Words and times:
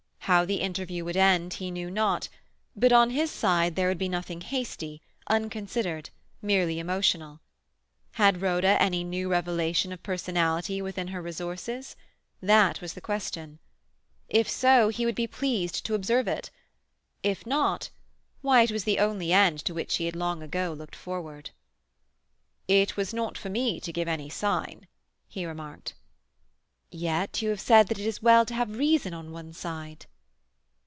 How 0.25 0.45
the 0.45 0.61
interview 0.61 1.03
would 1.03 1.17
end 1.17 1.55
he 1.55 1.69
know 1.71 1.89
not; 1.89 2.29
but 2.73 2.93
on 2.93 3.09
his 3.09 3.29
side 3.29 3.75
there 3.75 3.89
would 3.89 3.97
be 3.97 4.07
nothing 4.07 4.39
hasty, 4.39 5.01
unconsidered, 5.27 6.09
merely 6.41 6.79
emotional. 6.79 7.41
Had 8.13 8.41
Rhoda 8.41 8.81
any 8.81 9.03
new 9.03 9.27
revelation 9.29 9.91
of 9.91 10.01
personality 10.03 10.81
within 10.81 11.09
her 11.09 11.21
resources?—that 11.21 12.79
was 12.79 12.93
the 12.93 13.01
question. 13.01 13.59
If 14.29 14.49
so, 14.49 14.87
he 14.87 15.05
would 15.05 15.15
be 15.15 15.27
pleased 15.27 15.85
to 15.87 15.95
observe 15.95 16.29
it. 16.29 16.49
If 17.23 17.45
not—why, 17.45 18.61
it 18.61 18.71
was 18.71 18.87
only 18.87 19.25
the 19.25 19.33
end 19.33 19.59
to 19.65 19.73
which 19.73 19.97
he 19.97 20.05
had 20.05 20.15
long 20.15 20.41
ago 20.41 20.71
looked 20.71 20.95
forward. 20.95 21.49
"It 22.69 22.95
was 22.95 23.13
not 23.13 23.37
for 23.37 23.49
me 23.49 23.81
to 23.81 23.91
give 23.91 24.07
any 24.07 24.29
sign," 24.29 24.87
he 25.27 25.45
remarked. 25.45 25.93
"Yet 26.89 27.41
you 27.41 27.49
have 27.49 27.59
said 27.59 27.87
that 27.87 27.99
it 27.99 28.05
is 28.05 28.21
well 28.21 28.45
to 28.45 28.53
have 28.55 28.77
reason 28.77 29.13
on 29.13 29.31
one's 29.33 29.57
side." 29.57 30.05